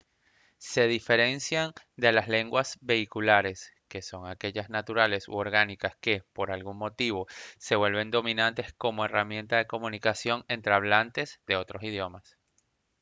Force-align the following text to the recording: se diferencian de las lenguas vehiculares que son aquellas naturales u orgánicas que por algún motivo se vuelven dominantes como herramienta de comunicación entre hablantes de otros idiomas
se 0.57 0.87
diferencian 0.87 1.73
de 1.95 2.11
las 2.11 2.27
lenguas 2.27 2.79
vehiculares 2.81 3.71
que 3.87 4.01
son 4.01 4.25
aquellas 4.25 4.71
naturales 4.71 5.27
u 5.27 5.33
orgánicas 5.35 5.95
que 6.01 6.23
por 6.33 6.51
algún 6.51 6.77
motivo 6.77 7.27
se 7.59 7.75
vuelven 7.75 8.09
dominantes 8.09 8.73
como 8.73 9.05
herramienta 9.05 9.57
de 9.57 9.67
comunicación 9.67 10.43
entre 10.47 10.73
hablantes 10.73 11.39
de 11.45 11.55
otros 11.57 11.83
idiomas 11.83 12.35